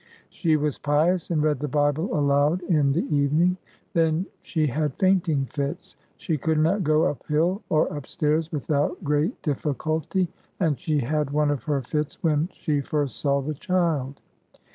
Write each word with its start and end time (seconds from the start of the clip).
She 0.29 0.57
was 0.57 0.79
pious, 0.79 1.29
and 1.29 1.43
read 1.43 1.59
the 1.59 1.67
Bible 1.67 2.11
aloud 2.17 2.63
in 2.63 2.91
the 2.91 3.05
evening. 3.15 3.57
Then 3.93 4.25
she 4.41 4.65
had 4.65 4.95
fainting 4.95 5.45
fits; 5.45 5.95
she 6.17 6.39
could 6.39 6.57
not 6.57 6.83
go 6.83 7.03
uphill 7.03 7.61
or 7.69 7.85
upstairs 7.95 8.51
without 8.51 9.03
great 9.03 9.39
difficulty, 9.43 10.27
and 10.59 10.79
she 10.79 11.01
had 11.01 11.29
one 11.29 11.51
of 11.51 11.65
her 11.65 11.83
fits 11.83 12.17
when 12.23 12.49
she 12.51 12.81
first 12.81 13.19
saw 13.19 13.41
the 13.41 13.53
child. 13.53 14.19